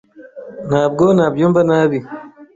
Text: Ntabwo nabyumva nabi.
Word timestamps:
Ntabwo 0.67 1.03
nabyumva 1.17 1.61
nabi. 1.69 1.99